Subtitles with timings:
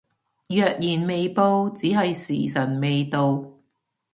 [0.47, 3.45] 若然未報只係時辰未到